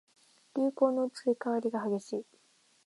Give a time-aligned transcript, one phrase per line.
[0.55, 2.25] 流行の移り変わりが激しい